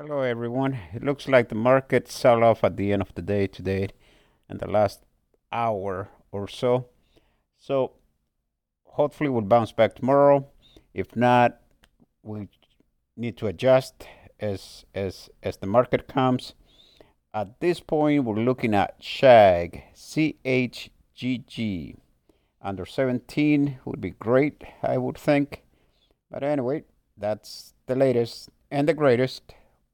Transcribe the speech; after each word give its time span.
Hello, 0.00 0.20
everyone. 0.20 0.78
It 0.94 1.02
looks 1.02 1.26
like 1.26 1.48
the 1.48 1.56
market 1.56 2.06
sell 2.06 2.44
off 2.44 2.62
at 2.62 2.76
the 2.76 2.92
end 2.92 3.02
of 3.02 3.12
the 3.16 3.20
day 3.20 3.48
today 3.48 3.88
and 4.48 4.60
the 4.60 4.70
last 4.70 5.00
hour 5.50 6.08
or 6.30 6.46
so. 6.46 6.86
So 7.56 7.94
hopefully 8.84 9.28
we'll 9.28 9.42
bounce 9.42 9.72
back 9.72 9.96
tomorrow. 9.96 10.46
If 10.94 11.16
not, 11.16 11.60
we 12.22 12.46
need 13.16 13.36
to 13.38 13.48
adjust 13.48 14.06
as 14.38 14.84
as 14.94 15.30
as 15.42 15.56
the 15.56 15.66
market 15.66 16.06
comes. 16.06 16.54
At 17.34 17.58
this 17.58 17.80
point, 17.80 18.22
we're 18.22 18.36
looking 18.36 18.74
at 18.74 19.00
Chegg, 19.00 19.82
C 19.94 20.36
H 20.44 20.90
G 21.16 21.38
G. 21.38 21.96
Under 22.62 22.86
17 22.86 23.80
would 23.84 24.00
be 24.00 24.10
great, 24.10 24.62
I 24.80 24.96
would 24.96 25.18
think. 25.18 25.64
But 26.30 26.44
anyway, 26.44 26.84
that's 27.16 27.74
the 27.86 27.96
latest 27.96 28.48
and 28.70 28.88
the 28.88 28.94
greatest. 28.94 29.54